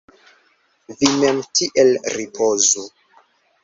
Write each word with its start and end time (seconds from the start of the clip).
Vi 0.95 1.11
mem 1.19 1.43
tiel 1.61 1.95
ripozu! 2.19 2.91